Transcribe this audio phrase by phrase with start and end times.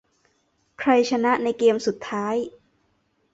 [0.79, 2.35] ใครชนะในเกมส์สุดท้าย?